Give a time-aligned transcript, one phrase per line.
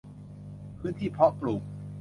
[0.79, 1.61] พื้นที่เพาะปลูก